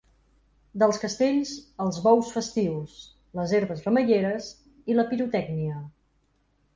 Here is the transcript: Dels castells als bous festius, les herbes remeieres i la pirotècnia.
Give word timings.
Dels 0.83 0.99
castells 1.01 1.49
als 1.83 1.99
bous 2.07 2.31
festius, 2.37 2.95
les 3.41 3.53
herbes 3.59 3.83
remeieres 3.89 4.49
i 4.93 4.97
la 4.97 5.05
pirotècnia. 5.13 5.77